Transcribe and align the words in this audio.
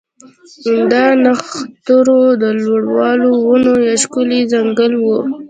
دا 0.91 1.05
د 1.13 1.17
نښترو 1.23 2.21
د 2.41 2.43
لوړو 2.63 3.31
ونو 3.47 3.73
یو 3.87 3.99
ښکلی 4.03 4.41
ځنګل 4.53 4.93
و 4.99 5.05